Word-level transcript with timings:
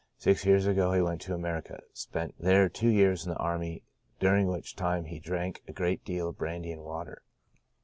Six 0.17 0.47
years 0.47 0.65
ago 0.65 0.93
he 0.93 1.01
went 1.03 1.21
to 1.21 1.35
America, 1.35 1.73
and 1.75 1.83
spent 1.93 2.33
there 2.39 2.67
two 2.67 2.89
years 2.89 3.23
in 3.23 3.31
the 3.33 3.37
army, 3.37 3.83
during 4.19 4.47
which 4.47 4.75
time 4.75 5.05
he 5.05 5.19
drank 5.19 5.61
a 5.67 5.73
great 5.73 6.03
deal 6.03 6.29
of 6.29 6.39
brandy 6.39 6.71
and 6.71 6.81
water. 6.83 7.21